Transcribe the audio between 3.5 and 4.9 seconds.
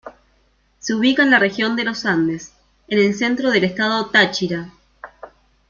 del estado Táchira.